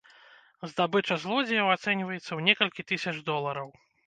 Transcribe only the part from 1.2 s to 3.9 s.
злодзеяў ацэньваецца ў некалькі тысяч долараў.